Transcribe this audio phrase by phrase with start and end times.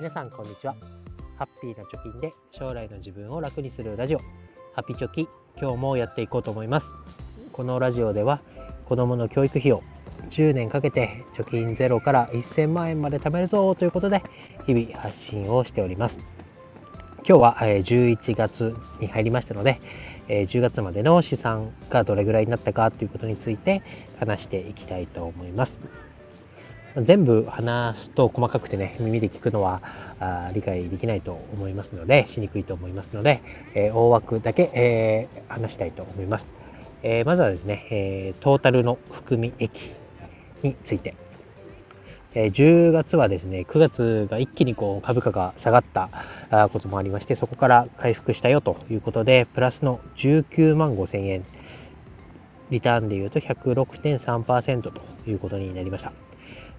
[0.00, 0.74] 皆さんこんにちは。
[1.36, 4.20] ハッピーな貯金で将来の自分を楽にするラジオ。
[4.72, 5.28] ハピチョキ
[5.60, 6.90] 今日もやっていこうと思います。
[7.52, 8.40] このラジオでは
[8.86, 9.82] 子供の教育費を
[10.30, 14.22] 10年かけて貯金ゼロから1000万円まで貯めるぞということで
[14.66, 16.18] 日々発信をしております。
[17.28, 19.82] 今日は11月に入りましたので
[20.28, 23.82] 10月までの資産がどれぐらいになったかということについて
[24.18, 25.78] 話していきたいと思います。
[26.96, 29.80] 全部話すと細かくてね、耳で聞くのは
[30.18, 33.40] あ理解できないと思いますので、しにくいと思いますので、
[33.74, 36.52] えー、大枠だけ、えー、話したいと思います。
[37.02, 39.92] えー、まずはですね、えトータルの含み益
[40.62, 41.14] について。
[42.32, 46.10] え10月はですね、9月が一気にこう株価が下がった
[46.68, 51.44] こともありまして、そこから回復したよということで、プラスの19万5千円、
[52.70, 56.12] リターンでいうと106.3%ということになりました。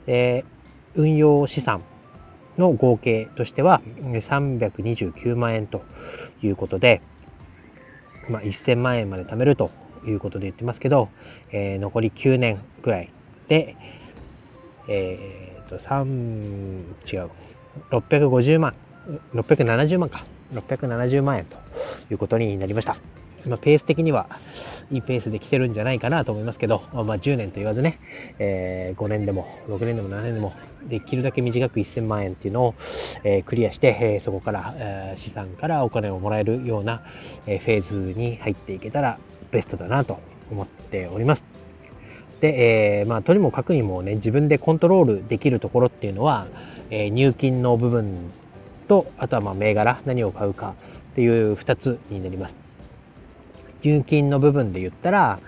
[0.07, 0.43] え
[0.95, 1.83] 運用資産
[2.57, 5.83] の合計としては329万円と
[6.41, 7.01] いうことで、
[8.29, 9.71] まあ、1000万円まで貯めると
[10.05, 11.09] いうことで言ってますけど、
[11.51, 13.09] えー、残り9年ぐらい
[13.47, 13.75] で、
[14.87, 17.29] えー、と3違う
[17.91, 18.75] 650万
[19.33, 21.57] 670万か670万円と
[22.11, 22.97] いうことになりました。
[23.47, 24.27] まあ、ペース的には
[24.91, 27.99] いいペースで来てるんじゃないかなと思いますけど、まあ、10年と言わずね、
[28.39, 30.53] えー、5年でも6年でも7年でも
[30.87, 32.75] できるだけ短く1000万円っていうのを、
[33.23, 37.03] えー、クリアして、えー、そこから、えー、資産からお金をもらえるような、
[37.47, 39.17] えー、フェーズに入っていけたら
[39.51, 40.19] ベストだなと
[40.51, 41.45] 思っております。
[42.41, 46.47] で、えー、まあ、とにもかくにもね、自分でコントロールできるところっていうのは、
[46.89, 48.31] えー、入金の部分
[48.87, 50.73] と、あとはまあ銘柄、何を買うか
[51.11, 52.57] っていう2つになります。
[53.83, 55.39] 入金の部分で言ったら、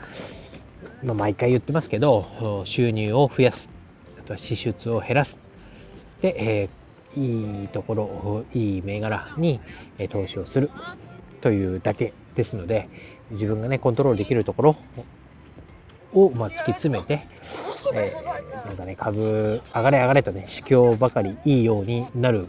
[1.04, 3.70] まあ、毎回言ってますけど、収入を増やす。
[4.20, 5.38] あとは支出を減らす。
[6.22, 9.60] で、えー、いいところ、いい銘柄に
[10.10, 10.72] 投資をする
[11.42, 12.90] というだけですので、
[13.32, 14.76] 自分がね、コントロールできるところ
[16.14, 17.28] を、まあ、突き詰めて、
[17.94, 22.48] えー、なんかね、株、上がれ上がれとね、市況ばかりいいようになる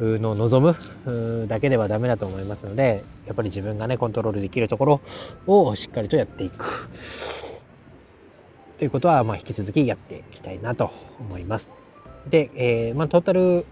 [0.00, 5.00] の望むだけではダメだと思いますので、やっぱり自分がね、コントロールできるところ
[5.46, 6.88] をしっかりとやっていく。
[8.78, 11.68] ということは、まあ、引き続きやっていきたいなと思います。
[12.30, 13.66] で、えー、まあ、トータル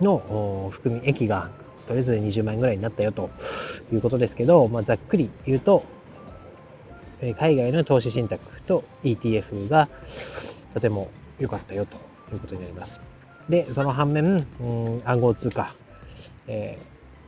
[0.00, 1.50] の含み益が
[1.86, 3.30] とりあえず20万円ぐらいになったよと
[3.92, 5.84] いうことですけど、まあ、ざっくり言うと、
[7.38, 9.88] 海外の投資信託と ETF が
[10.72, 11.96] とても良かったよと
[12.32, 13.09] いうことになります。
[13.50, 15.74] で、その反面、うん、暗号通貨、
[16.46, 16.78] え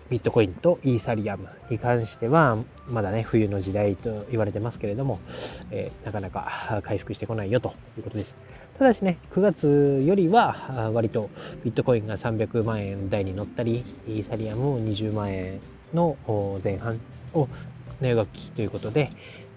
[0.09, 2.56] ー、ビットコインとイーサリアムに関しては、
[2.88, 5.19] まだね、冬の時代と言われてますけれども、
[5.72, 8.37] えー、なかなか回復してこないよということです。
[8.78, 11.28] ただしね、9月よりは割と
[11.65, 15.60] ビットコインが300万円台に乗ったり、イーサリアムを20万円
[15.93, 16.16] の
[16.62, 17.00] 前半
[17.34, 17.49] を
[18.00, 19.10] 値動きということで、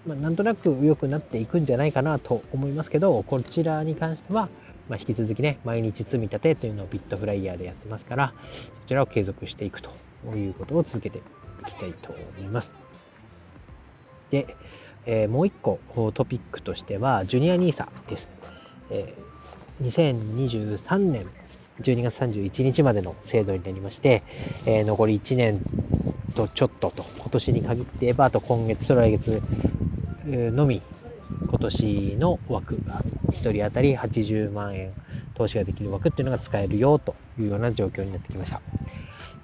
[0.06, 4.48] まあ、なんとなく良くなっていくんじゃないかなと思いますけど、こちらに関しては、
[4.88, 8.32] まあ、引き続きね、毎日積み立てというのをビットフライヤーでやってますから、
[8.82, 9.90] そちらを継続していくと
[10.34, 11.22] いうことを続けてい
[11.66, 12.72] きたいと思います。
[14.30, 14.56] で、
[15.06, 15.80] えー、もう一個
[16.14, 18.30] トピックとしては、ジュニア NISA です。
[18.90, 21.26] えー、2023年
[21.80, 24.22] 12月31日までの制度になりまして、
[24.66, 25.60] えー、残り1年
[26.34, 29.42] とちょっとと、今年に限って言えば、あと今月と来月
[30.26, 30.82] のみ
[31.48, 33.02] 今年の枠が
[33.50, 34.94] 1人当たり80万円
[35.34, 38.62] 投資ができる枠っていうのが使えるよというような状況になってきました。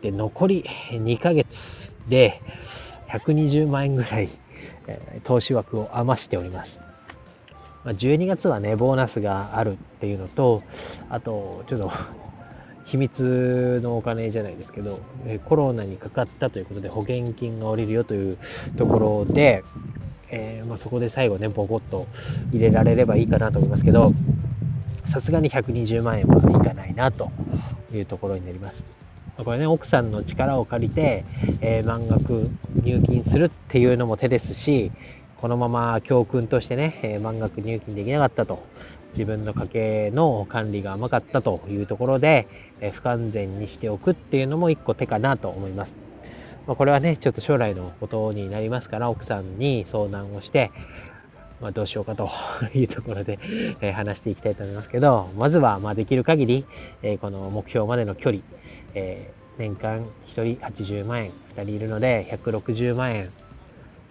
[0.01, 2.43] で、残り2ヶ月で
[3.09, 4.29] 120万円ぐらい、
[4.87, 6.81] え投資枠を余しております。
[7.85, 10.63] ま12月はね、ボーナスがあるっていうのと、
[11.09, 11.93] あと、ちょっと
[12.84, 15.01] 秘密のお金じゃないですけど、
[15.45, 18.39] コロナにかかったということで保険金が下りるよという
[18.77, 19.65] ところで、
[20.32, 22.06] えー、まあ、そこで最後ね、ボコッと
[22.53, 24.12] 入れられればいいかなと思いますけど、
[25.07, 27.30] さすがに120万円はいかないなと
[27.92, 28.84] いうところになります。
[29.36, 31.24] これね、奥さんの力を借りて、
[31.60, 32.51] えー、満額
[32.83, 34.91] 入金するっていうのも手ですし、
[35.36, 38.62] このまま教訓としてね、えー、満額入金できなかったと、
[39.12, 42.47] 自分の家計の管理が甘かったというところで、
[42.80, 46.02] えー、不完全にしておくっていうのも一個手かなと思います。
[46.66, 50.70] まあ、これはね、ちょっと将来のことになりますから、奥さんに相談をして、
[51.60, 52.28] まあ、どうしようかと
[52.74, 53.38] いうところで、
[53.80, 56.64] えー、話していきたいと思いますけど、まずは、まできる限り、
[57.03, 58.42] えー、この目標までの距離、
[58.94, 63.28] えー、年間1人80万円、2人いるので160万円っ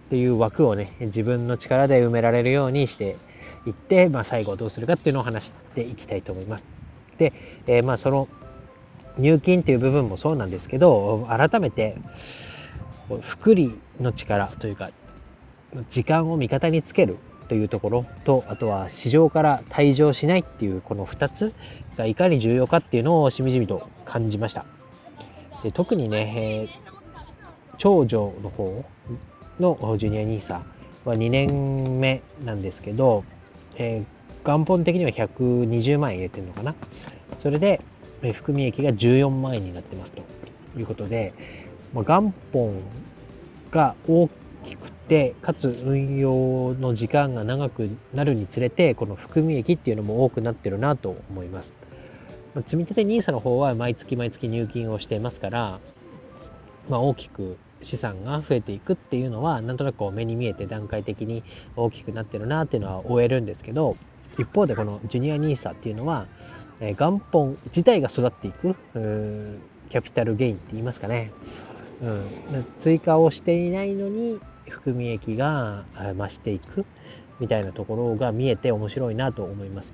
[0.09, 3.15] ていう枠をね、自分の力で埋められるようにして
[3.65, 6.65] いって、まあ、最後どうするかっていうのを話していきたいと思います。
[7.18, 7.33] で、
[7.68, 8.27] えまあ、その
[9.22, 11.96] 入金っていう部分もそうなんですけど改めて
[13.22, 14.92] 福利の力というか
[15.90, 21.54] 時間を味方につけるというところとあとは市場から退場しないっていうこの2つ
[21.98, 24.66] がいかに重要かっていうのをしみじみと感じました。
[25.64, 27.36] で特にね、えー、
[27.78, 28.86] 長女の方
[29.60, 30.62] のジュニア NISA
[31.06, 33.24] は2年目なんですけど、
[33.76, 36.74] えー、元本的には120万円入れてるのかな。
[37.42, 37.82] それで、
[38.22, 40.24] 含み益が14万円になってますと。
[40.78, 41.34] いうことで、
[41.94, 42.82] まあ、元本
[43.72, 44.30] が大
[44.64, 51.74] きくてかつ運用の時間が長くなるにつれてこの含み益っていうのも多くなってるなと思います、
[52.54, 55.80] まあ、積立 NISA の方は毎月毎月入金をしていますから、
[56.90, 61.44] まあ、大きく資産が増えていくっていうのはなんとなく目に見えて段階的に
[61.76, 63.98] 大きくなってるなっていうのは終えるんですけど
[64.38, 66.28] 一方でこのジュニア NISA っていうのは、
[66.80, 68.75] え元本自体が育っていく
[69.89, 71.31] キャピタルゲインって言いますかね、
[72.01, 75.83] うん、追加をしていないのに含み益が
[76.18, 76.86] 増していく
[77.39, 79.94] みたいなところが見えて面白いなと思います。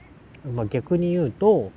[0.53, 1.71] まあ、逆に言うと、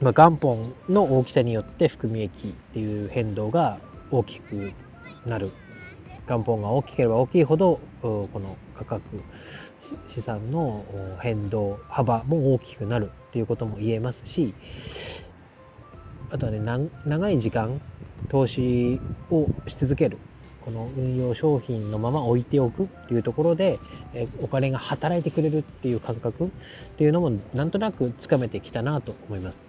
[0.00, 3.78] まあ、元本の大きさによって含み益っていう変動が
[4.10, 4.72] 大きく
[5.24, 5.50] なる
[6.28, 9.22] 元本が大きければ大きいほどこの価格
[10.08, 10.84] 資産の
[11.20, 14.54] 変動幅も大きくなるということも言えますし
[16.30, 16.60] あとはね
[17.04, 17.80] 長い時間
[18.28, 19.00] 投資
[19.30, 20.18] をし続ける
[20.60, 23.78] この運用商品のまま置いておくっていうところで、
[24.40, 26.48] お金が働いてくれるっていう感覚っ
[26.96, 29.62] ていうのもなんとなくつかめてきたなと思います。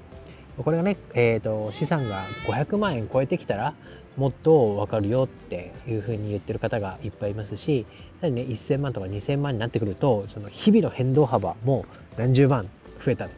[0.64, 3.76] これがね、えーと、資産が500万円超えてきたら
[4.18, 7.86] もっと分かるよっていうふうに言ってる方がいっぱいいますし、
[8.22, 11.86] やはりね、1000万とか2000万になってくると、その日々の変動幅も
[12.18, 12.68] 何十万
[13.04, 13.36] 増えたとか、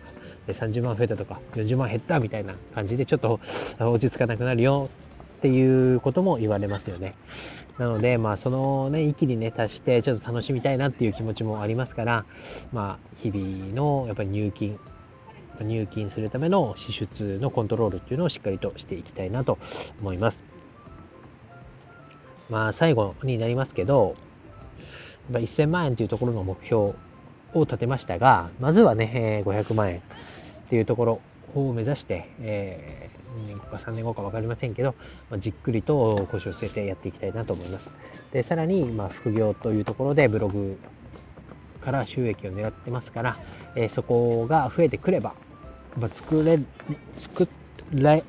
[0.48, 3.42] 30万増えたとか、40万減ったみたいな感じでちょっと
[3.80, 4.90] 落ち着かなくなるよ
[5.40, 7.16] っていうことも言われますよね。
[7.78, 12.26] なので、まあ、そのね、域にね、達して、ちょっと楽しみたいなっていう気持ちもありますから、
[12.72, 14.78] まあ、日々のやっぱり入金、
[15.64, 19.58] 入金するための支出のコントロールっていうのをしっかりとしていきたいなと
[20.02, 20.44] 思います。
[22.50, 24.16] まあ、最後になりますけど、
[25.32, 26.94] やっぱ1000万円というところの目標
[27.54, 30.02] を立てましたが、まずはね、500万円っ
[30.70, 31.22] ていうところ
[31.56, 34.96] を目指して、えー、2年後か3年後か分かりませんけど、
[35.30, 37.92] まあ、じっくりと腰を据えてやっていきたいなと思います。
[38.32, 40.80] で、さらに、まあ、副業というところでブログ
[41.82, 43.38] から収益を狙ってますから、
[43.76, 45.34] えー、そこが増えてくれば、
[46.00, 46.60] まあ、作れ、
[47.18, 47.48] 作
[47.92, 48.24] れ、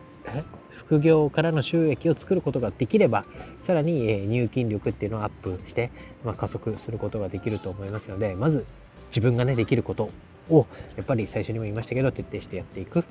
[0.90, 3.24] 副業からの収益を作ることができれば、
[3.64, 5.90] さらに入金力っていうのをアップして、
[6.24, 8.66] まあ、加速することができると思いますので、まず
[9.10, 10.10] 自分がね、できること
[10.50, 13.04] を、やっぱり最初にも言いましたけど、徹底してやっていく。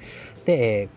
[0.45, 0.89] で、え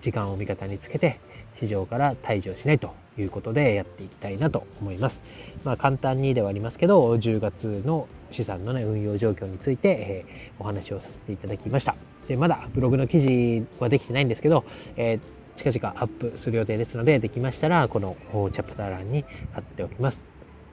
[0.00, 1.20] 時間を味方につけて、
[1.58, 5.22] 市場から退場しないということでやっていきたいなと思います。
[5.64, 11.94] まあ簡単にではありますけど、10月の資産のね、運用状況について、え、お話をさせていただきました。
[12.28, 14.64] で、まだブログの記事はできてないんですけど、
[14.96, 18.16] えー近々アップする予定ですので、できましたら、この
[18.52, 20.22] チャプター欄に貼っておきます。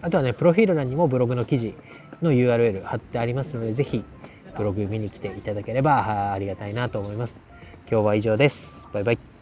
[0.02, 1.74] あとはね、プロフィール欄にもブログの記事
[2.22, 4.04] の URL 貼ってありますので、ぜひ
[4.58, 7.42] ブログ見に来ていただければありがたいなと思います。
[7.90, 8.86] 今日は以上です。
[8.94, 9.33] バイバイ。